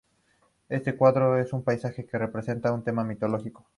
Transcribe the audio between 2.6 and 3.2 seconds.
un tema